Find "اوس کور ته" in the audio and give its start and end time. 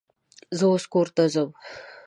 0.71-1.23